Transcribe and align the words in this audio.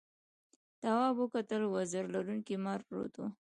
تواب 0.81 1.15
وکتل 1.23 1.61
وزر 1.75 2.03
لرونکي 2.13 2.55
مار 2.65 2.79
پروت 2.87 3.13
و. 3.17 3.21